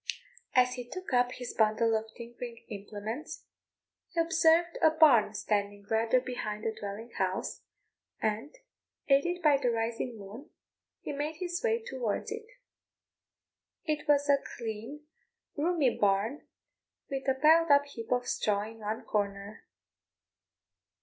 [0.55, 3.45] As he took up his bundle of tinkering implements,
[4.09, 7.61] he observed a barn standing rather behind the dwelling house,
[8.19, 8.51] and,
[9.09, 10.49] aided by the rising moon,
[11.01, 12.47] he made his way towards it.
[13.85, 15.01] It was a clean,
[15.55, 16.47] roomy barn,
[17.11, 19.67] with a piled up heap of straw in one corner.